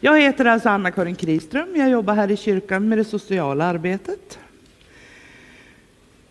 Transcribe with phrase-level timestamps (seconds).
[0.00, 1.76] Jag heter alltså Anna-Karin Kriström.
[1.76, 4.38] Jag jobbar här i kyrkan med det sociala arbetet.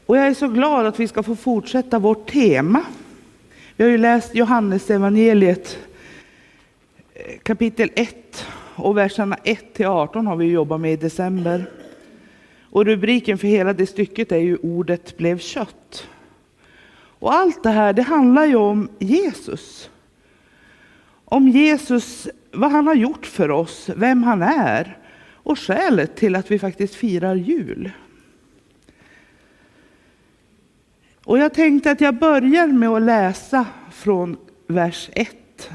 [0.06, 2.86] Och jag är så glad att vi ska få fortsätta vårt tema.
[3.76, 5.78] Vi har ju läst Johannes evangeliet
[7.14, 8.46] eh, kapitel 1
[8.76, 11.70] och verserna 1 till 18 har vi jobbat med i december.
[12.62, 16.08] Och rubriken för hela det stycket är ju ordet blev kött.
[17.20, 19.90] Och allt det här, det handlar ju om Jesus.
[21.30, 24.98] Om Jesus, vad han har gjort för oss, vem han är
[25.34, 27.92] och skälet till att vi faktiskt firar jul.
[31.24, 35.70] Och jag tänkte att jag börjar med att läsa från vers 1.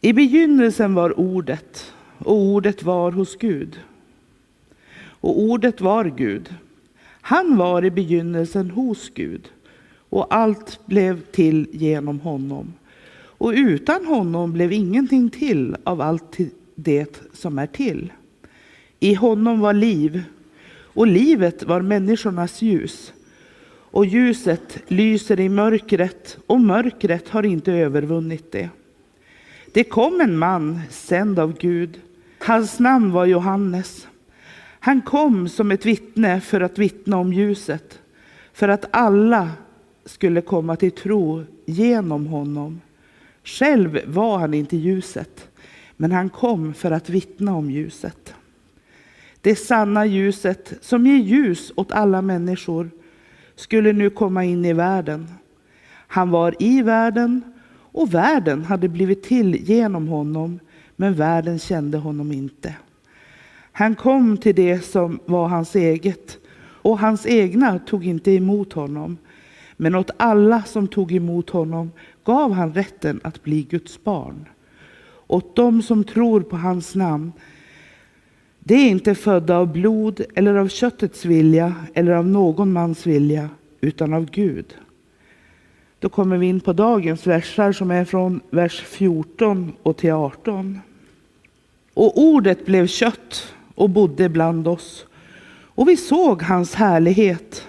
[0.00, 3.80] I begynnelsen var ordet och ordet var hos Gud.
[4.96, 6.54] Och ordet var Gud.
[7.20, 9.48] Han var i begynnelsen hos Gud
[10.08, 12.72] och allt blev till genom honom.
[13.44, 16.38] Och utan honom blev ingenting till av allt
[16.74, 18.12] det som är till.
[19.00, 20.24] I honom var liv
[20.76, 23.12] och livet var människornas ljus.
[23.66, 28.68] Och ljuset lyser i mörkret och mörkret har inte övervunnit det.
[29.72, 32.00] Det kom en man sänd av Gud.
[32.38, 34.08] Hans namn var Johannes.
[34.80, 38.00] Han kom som ett vittne för att vittna om ljuset,
[38.52, 39.50] för att alla
[40.04, 42.80] skulle komma till tro genom honom.
[43.44, 45.48] Själv var han inte ljuset,
[45.96, 48.34] men han kom för att vittna om ljuset.
[49.40, 52.90] Det sanna ljuset som ger ljus åt alla människor
[53.56, 55.28] skulle nu komma in i världen.
[55.90, 57.42] Han var i världen
[57.92, 60.60] och världen hade blivit till genom honom,
[60.96, 62.74] men världen kände honom inte.
[63.72, 69.18] Han kom till det som var hans eget och hans egna tog inte emot honom.
[69.76, 71.90] Men åt alla som tog emot honom
[72.24, 74.48] gav han rätten att bli Guds barn.
[75.26, 77.32] Åt dem som tror på hans namn.
[78.58, 83.48] Det är inte födda av blod eller av köttets vilja eller av någon mans vilja,
[83.80, 84.76] utan av Gud.
[85.98, 90.80] Då kommer vi in på dagens versar som är från vers 14 och till 18.
[91.94, 95.06] Och ordet blev kött och bodde bland oss.
[95.76, 97.68] Och vi såg hans härlighet.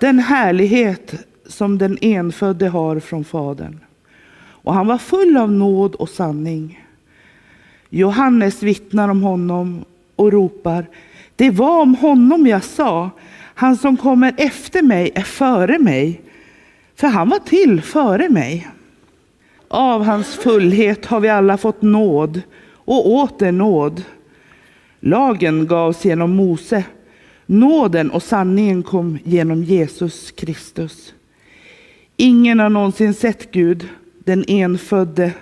[0.00, 1.14] Den härlighet
[1.50, 3.80] som den enfödde har från Fadern.
[4.62, 6.86] Och han var full av nåd och sanning.
[7.90, 9.84] Johannes vittnar om honom
[10.16, 10.86] och ropar,
[11.36, 13.10] det var om honom jag sa,
[13.54, 16.20] han som kommer efter mig är före mig,
[16.94, 18.68] för han var till före mig.
[19.68, 22.42] Av hans fullhet har vi alla fått nåd
[22.74, 24.02] och åter nåd.
[25.00, 26.84] Lagen gavs genom Mose.
[27.46, 31.14] Nåden och sanningen kom genom Jesus Kristus.
[32.22, 33.88] Ingen har någonsin sett Gud,
[34.18, 35.32] den enfödde,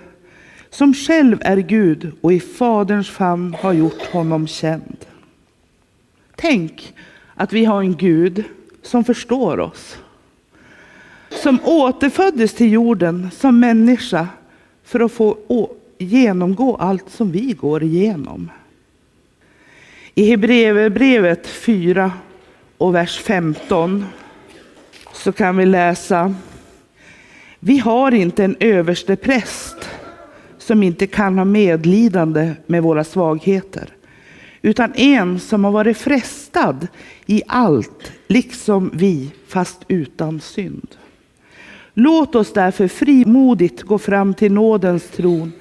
[0.69, 4.97] som själv är Gud och i Faderns famn har gjort honom känd.
[6.35, 6.93] Tänk
[7.35, 8.43] att vi har en Gud
[8.81, 9.97] som förstår oss.
[11.29, 14.27] Som återföddes till jorden som människa
[14.83, 15.37] för att få
[15.97, 18.51] genomgå allt som vi går igenom.
[20.15, 22.11] I Hebreerbrevet 4
[22.77, 24.05] och vers 15
[25.13, 26.35] så kan vi läsa
[27.59, 29.89] vi har inte en överste präst
[30.57, 33.93] som inte kan ha medlidande med våra svagheter
[34.61, 36.87] utan en som har varit frestad
[37.25, 40.87] i allt, liksom vi, fast utan synd.
[41.93, 45.51] Låt oss därför frimodigt gå fram till nådens tron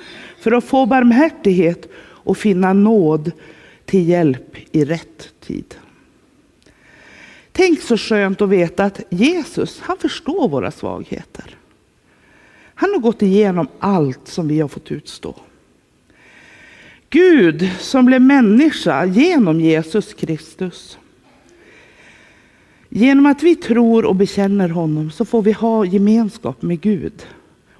[0.41, 3.33] för att få barmhärtighet och finna nåd
[3.85, 5.75] till hjälp i rätt tid.
[7.53, 11.58] Tänk så skönt att veta att Jesus, han förstår våra svagheter.
[12.81, 15.35] Han har gått igenom allt som vi har fått utstå.
[17.11, 20.99] Gud som blev människa genom Jesus Kristus.
[22.89, 27.27] Genom att vi tror och bekänner honom så får vi ha gemenskap med Gud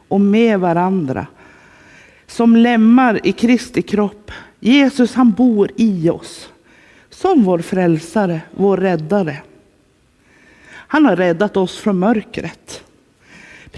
[0.09, 1.27] och med varandra.
[2.27, 4.31] Som lemmar i Kristi kropp
[4.61, 6.49] Jesus han bor i oss
[7.11, 9.37] som vår frälsare, vår räddare.
[10.71, 12.85] Han har räddat oss från mörkret.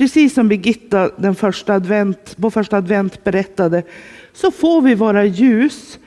[0.00, 3.82] Precis som Birgitta den första advent, på första advent berättade
[4.32, 5.98] så får vi vara ljus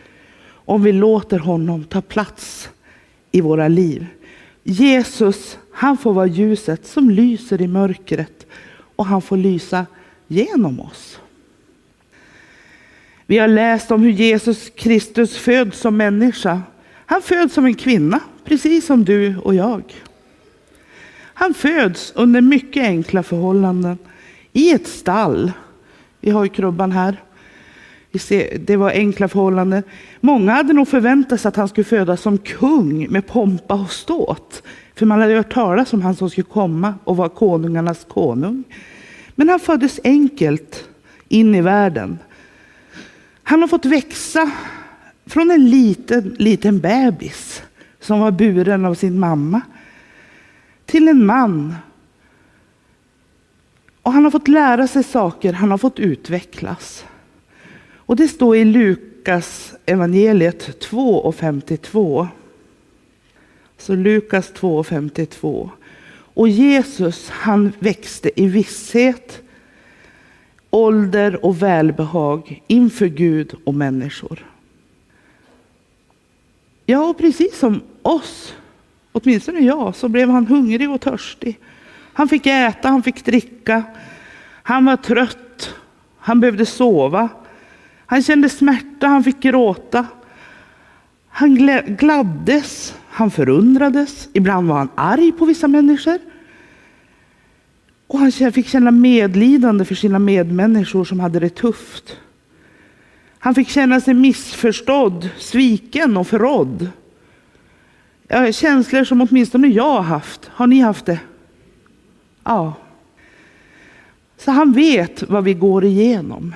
[0.48, 2.70] om vi låter honom ta plats
[3.32, 4.06] i våra liv.
[4.64, 8.46] Jesus, han får vara ljuset som lyser i mörkret
[8.96, 9.86] och han får lysa
[10.28, 11.20] genom oss.
[13.26, 16.62] Vi har läst om hur Jesus Kristus föds som människa.
[17.06, 19.84] Han föds som en kvinna, precis som du och jag.
[21.44, 23.98] Han föds under mycket enkla förhållanden
[24.54, 25.52] i ett stall.
[26.22, 27.24] Vi har ju krubban här.
[28.60, 29.84] Det var enkla förhållanden.
[30.20, 34.64] Många hade nog förväntat sig att han skulle födas som kung med pompa och ståt.
[34.96, 38.64] För man hade hört talas om han som skulle komma och vara konungarnas konung.
[39.36, 40.90] Men han föddes enkelt
[41.28, 42.20] in i världen.
[43.44, 44.52] Han har fått växa
[45.26, 47.64] från en liten, liten bebis
[48.00, 49.62] som var buren av sin mamma
[50.94, 51.76] till en man.
[54.02, 57.06] Och han har fått lära sig saker, han har fått utvecklas.
[57.96, 62.28] Och det står i Lukas evangeliet 2 och 52.
[63.78, 65.70] Så Lukas 2 och 52.
[66.14, 69.42] Och Jesus han växte i visshet,
[70.70, 74.46] ålder och välbehag inför Gud och människor.
[76.86, 78.54] Ja, och precis som oss,
[79.14, 81.60] åtminstone jag, så blev han hungrig och törstig.
[82.14, 83.84] Han fick äta, han fick dricka.
[84.64, 85.76] Han var trött.
[86.18, 87.30] Han behövde sova.
[88.06, 90.06] Han kände smärta, han fick gråta.
[91.28, 91.56] Han
[91.88, 94.30] gladdes, han förundrades.
[94.34, 96.20] Ibland var han arg på vissa människor.
[98.08, 102.18] Och han fick känna medlidande för sina medmänniskor som hade det tufft.
[103.40, 106.90] Han fick känna sig missförstådd, sviken och förrådd.
[108.54, 110.46] Känslor som åtminstone jag har haft.
[110.46, 111.20] Har ni haft det?
[112.44, 112.74] Ja.
[114.38, 116.56] Så han vet vad vi går igenom.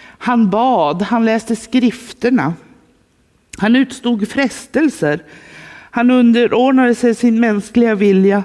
[0.00, 2.54] Han bad, han läste skrifterna.
[3.58, 5.22] Han utstod frestelser.
[5.90, 8.44] Han underordnade sig sin mänskliga vilja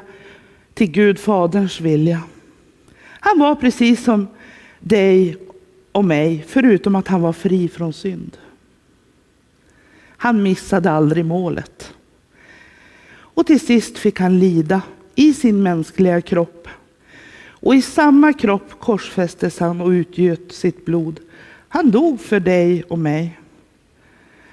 [0.74, 2.22] till Gud Faderns vilja.
[3.20, 4.28] Han var precis som
[4.80, 5.38] dig
[5.92, 8.38] och mig, förutom att han var fri från synd.
[10.24, 11.94] Han missade aldrig målet.
[13.08, 14.82] Och till sist fick han lida
[15.16, 16.68] i sin mänskliga kropp.
[17.46, 21.20] Och i samma kropp korsfästes han och utgöt sitt blod.
[21.70, 23.40] Han dog för dig och mig.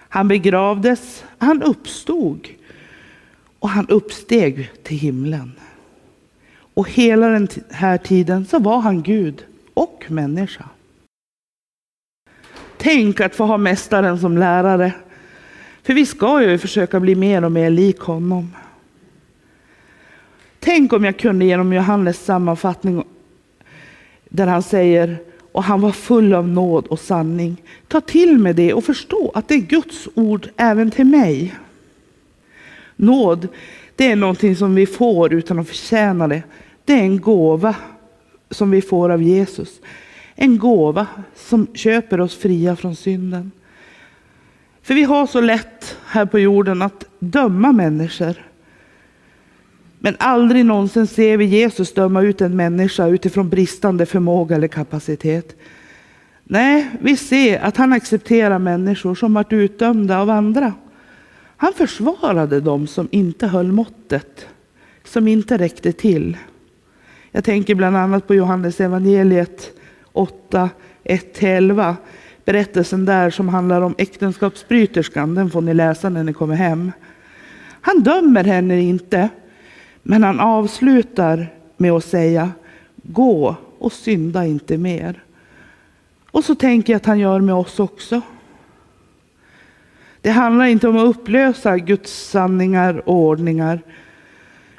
[0.08, 2.48] Han begravdes, han uppstod
[3.58, 5.52] och han uppsteg till himlen.
[6.74, 9.44] Och hela den här tiden så var han Gud
[9.74, 10.64] och människa.
[12.76, 14.92] Tänk att få ha Mästaren som lärare.
[15.90, 18.54] För vi ska ju försöka bli mer och mer lik honom.
[20.58, 23.04] Tänk om jag kunde genom Johannes sammanfattning
[24.28, 25.18] där han säger
[25.52, 27.62] och han var full av nåd och sanning.
[27.88, 31.54] Ta till mig det och förstå att det är Guds ord även till mig.
[32.96, 33.48] Nåd,
[33.96, 36.42] det är någonting som vi får utan att förtjäna det.
[36.84, 37.76] Det är en gåva
[38.50, 39.80] som vi får av Jesus.
[40.34, 43.50] En gåva som köper oss fria från synden.
[44.82, 48.34] För vi har så lätt här på jorden att döma människor.
[49.98, 55.56] Men aldrig någonsin ser vi Jesus döma ut en människa utifrån bristande förmåga eller kapacitet.
[56.44, 60.74] Nej, vi ser att han accepterar människor som varit utdömda av andra.
[61.56, 64.46] Han försvarade dem som inte höll måttet,
[65.04, 66.36] som inte räckte till.
[67.30, 69.70] Jag tänker bland annat på Johannes evangeliet
[70.12, 70.70] 8,
[71.04, 71.94] 1-11.
[72.44, 76.92] Berättelsen där som handlar om äktenskapsbryterskan, den får ni läsa när ni kommer hem.
[77.80, 79.28] Han dömer henne inte,
[80.02, 81.46] men han avslutar
[81.76, 82.50] med att säga
[83.02, 85.22] gå och synda inte mer.
[86.30, 88.22] Och så tänker jag att han gör med oss också.
[90.20, 93.80] Det handlar inte om att upplösa Guds sanningar och ordningar,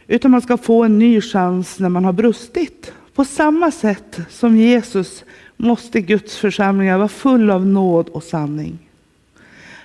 [0.07, 2.93] utan man ska få en ny chans när man har brustit.
[3.15, 5.23] På samma sätt som Jesus
[5.61, 8.79] måste Guds församlingar vara full av nåd och sanning.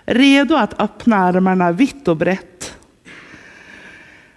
[0.04, 2.76] Redo att öppna armarna vitt och brett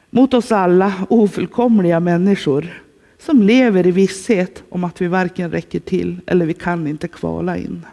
[0.10, 2.82] mot oss alla ofullkomliga människor
[3.20, 7.58] som lever i visshet om att vi varken räcker till eller vi kan inte kvala
[7.58, 7.86] in.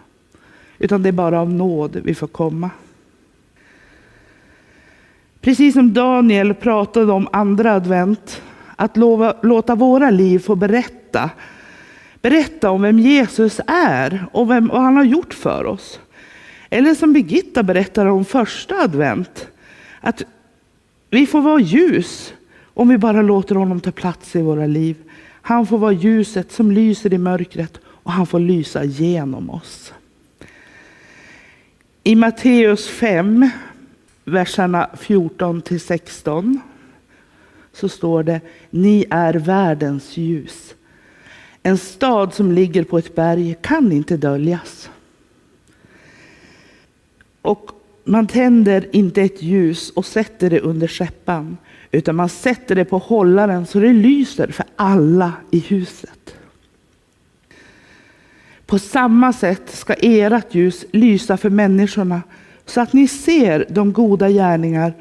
[0.78, 2.70] Utan det är bara av nåd vi får komma.
[5.40, 8.42] Precis som Daniel pratade om andra advent,
[8.76, 11.30] att lova, låta våra liv få berätta.
[12.26, 16.00] Berätta om vem Jesus är och vem, vad han har gjort för oss.
[16.70, 19.48] Eller som Birgitta berättade om första advent,
[20.00, 20.22] att
[21.10, 22.34] vi får vara ljus
[22.74, 24.96] om vi bara låter honom ta plats i våra liv.
[25.42, 29.92] Han får vara ljuset som lyser i mörkret och han får lysa genom oss.
[32.02, 33.50] I Matteus 5,
[34.24, 36.60] verserna 14 till 16
[37.72, 38.40] så står det
[38.70, 40.75] Ni är världens ljus.
[41.66, 44.90] En stad som ligger på ett berg kan inte döljas.
[47.42, 47.70] Och
[48.04, 51.56] man tänder inte ett ljus och sätter det under skäppan,
[51.90, 56.36] utan man sätter det på hållaren så det lyser för alla i huset.
[58.66, 62.22] På samma sätt ska ert ljus lysa för människorna
[62.66, 64.94] så att ni ser de goda gärningar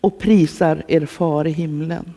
[0.00, 2.14] och prisar er far i himlen.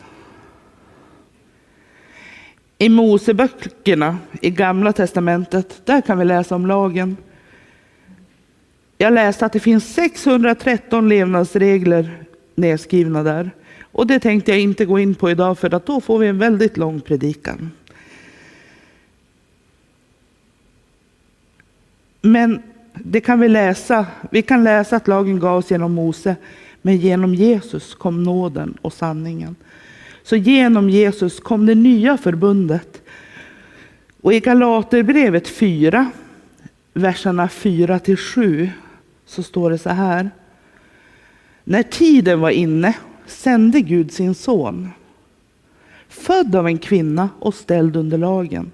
[2.82, 7.18] I Moseböckerna i Gamla testamentet, där kan vi läsa om lagen.
[8.98, 12.24] Jag läste att det finns 613 levnadsregler
[12.56, 13.52] nedskrivna där.
[13.92, 16.38] Och det tänkte jag inte gå in på idag för att då får vi en
[16.38, 17.72] väldigt lång predikan.
[22.22, 22.62] Men
[22.94, 24.06] det kan vi läsa.
[24.32, 26.36] Vi kan läsa att lagen gavs genom Mose,
[26.82, 29.56] men genom Jesus kom nåden och sanningen.
[30.30, 33.02] Så genom Jesus kom det nya förbundet.
[34.22, 36.12] Och i Galaterbrevet 4,
[36.94, 38.70] verserna 4 till 7,
[39.26, 40.30] så står det så här.
[41.64, 42.96] När tiden var inne
[43.26, 44.90] sände Gud sin son,
[46.08, 48.72] född av en kvinna och ställd under lagen,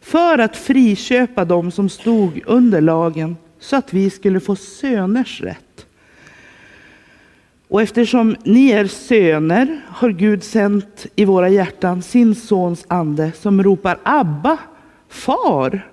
[0.00, 5.65] för att friköpa dem som stod under lagen så att vi skulle få söners rätt.
[7.68, 13.62] Och eftersom ni är söner har Gud sänt i våra hjärtan sin sons ande som
[13.62, 14.58] ropar Abba,
[15.08, 15.90] far.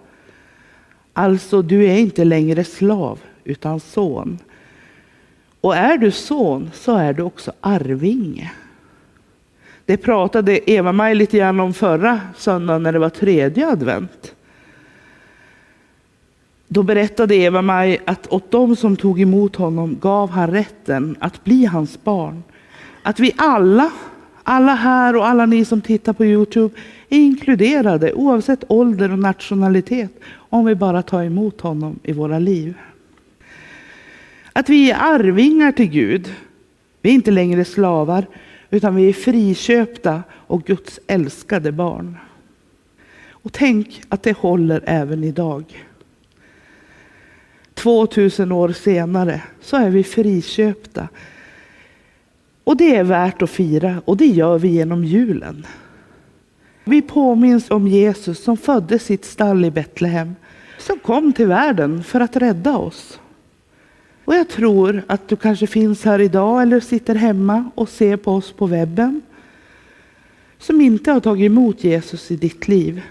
[1.14, 4.40] Alltså, du är inte längre slav utan son.
[5.62, 8.52] Och är du son så är du också arvinge.
[9.86, 14.36] Det pratade Eva-Maj lite grann om förra söndagen när det var tredje advent.
[16.68, 21.66] Då berättade Eva-Maj att åt dem som tog emot honom gav han rätten att bli
[21.66, 22.44] hans barn.
[23.04, 23.92] Att vi alla,
[24.44, 26.76] alla här och alla ni som tittar på Youtube
[27.10, 32.74] är inkluderade oavsett ålder och nationalitet om vi bara tar emot honom i våra liv.
[34.54, 36.34] Att vi är arvingar till Gud.
[37.02, 38.26] Vi är inte längre slavar,
[38.70, 42.18] utan vi är friköpta och Guds älskade barn.
[43.30, 45.64] Och tänk att det håller även idag.
[47.84, 51.08] 2000 år senare så är vi friköpta.
[52.64, 55.68] Och det är värt att fira och det gör vi genom julen.
[56.84, 60.36] Vi påminns om Jesus som födde sitt stall i Betlehem,
[60.78, 63.20] som kom till världen för att rädda oss.
[64.26, 68.32] Och jag tror att du kanske finns här idag eller sitter hemma och ser på
[68.32, 69.22] oss på webben
[70.58, 73.02] som inte har tagit emot Jesus i ditt liv.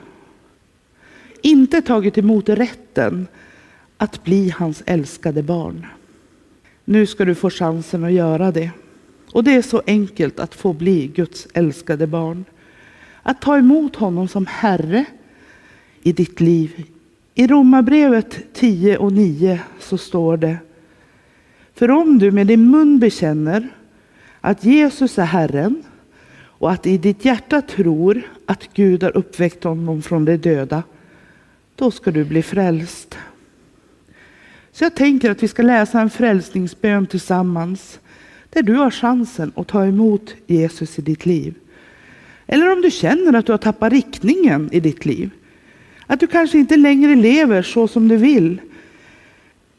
[1.42, 3.26] Inte tagit emot rätten
[4.02, 5.86] att bli hans älskade barn.
[6.84, 8.70] Nu ska du få chansen att göra det.
[9.32, 12.44] Och det är så enkelt att få bli Guds älskade barn.
[13.22, 15.04] Att ta emot honom som Herre
[16.02, 16.84] i ditt liv.
[17.34, 20.56] I Romarbrevet 10 och 9 så står det
[21.74, 23.68] för om du med din mun bekänner
[24.40, 25.82] att Jesus är Herren
[26.34, 30.82] och att i ditt hjärta tror att Gud har uppväckt honom från de döda,
[31.76, 33.18] då ska du bli frälst.
[34.72, 38.00] Så jag tänker att vi ska läsa en frälsningsbön tillsammans,
[38.50, 41.54] där du har chansen att ta emot Jesus i ditt liv.
[42.46, 45.30] Eller om du känner att du har tappat riktningen i ditt liv.
[46.06, 48.60] Att du kanske inte längre lever så som du vill,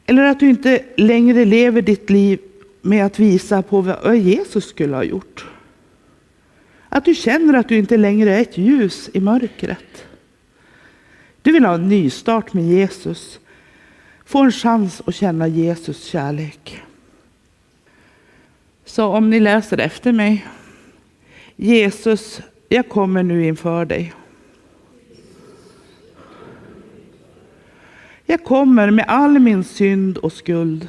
[0.06, 2.38] eller att du inte längre lever ditt liv
[2.82, 5.46] med att visa på vad Jesus skulle ha gjort.
[6.88, 10.06] Att du känner att du inte längre är ett ljus i mörkret.
[11.42, 13.40] Du vill ha en nystart med Jesus.
[14.24, 16.82] Få en chans att känna Jesus kärlek.
[18.84, 20.46] Så om ni läser efter mig.
[21.56, 24.12] Jesus, jag kommer nu inför dig.
[28.26, 30.88] Jag kommer med all min synd och skuld.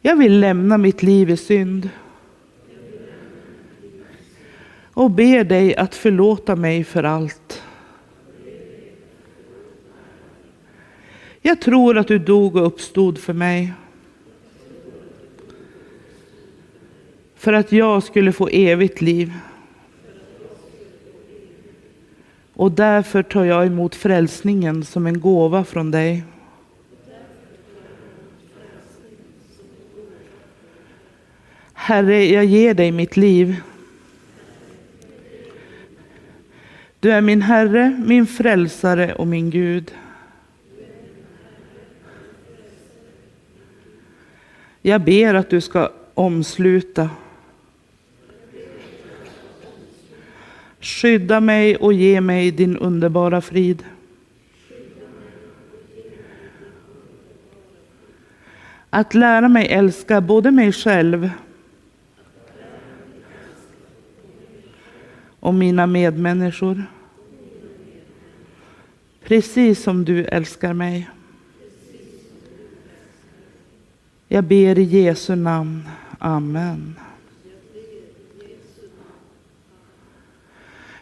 [0.00, 1.90] Jag vill lämna mitt liv i synd
[4.94, 7.43] och ber dig att förlåta mig för allt.
[11.46, 13.72] Jag tror att du dog och uppstod för mig.
[17.34, 19.32] För att jag skulle få evigt liv.
[22.54, 26.24] Och därför tar jag emot frälsningen som en gåva från dig.
[31.72, 33.56] Herre, jag ger dig mitt liv.
[37.00, 39.92] Du är min Herre, min frälsare och min Gud.
[44.86, 47.10] Jag ber att du ska omsluta
[50.80, 53.84] Skydda mig och ge mig din underbara frid.
[58.90, 61.30] Att lära mig älska både mig själv
[65.40, 66.82] och mina medmänniskor.
[69.22, 71.08] Precis som du älskar mig.
[74.28, 75.88] Jag ber i Jesu namn.
[76.18, 76.94] Amen.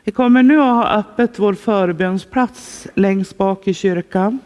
[0.04, 4.38] Vi kommer nu att ha öppet vår förbönsplats längst bak i kyrkan.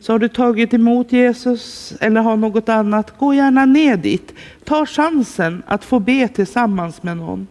[0.00, 4.34] Så har du tagit emot Jesus eller har något annat, gå gärna ner dit.
[4.64, 7.46] Ta chansen att få be tillsammans med någon.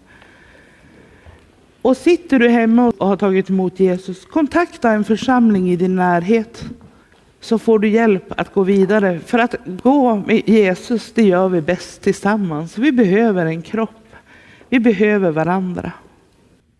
[1.81, 6.65] Och sitter du hemma och har tagit emot Jesus, kontakta en församling i din närhet.
[7.45, 9.19] Så får du hjälp att gå vidare.
[9.19, 12.77] För att gå med Jesus, det gör vi bäst tillsammans.
[12.77, 14.05] Vi behöver en kropp.
[14.69, 15.91] Vi behöver varandra.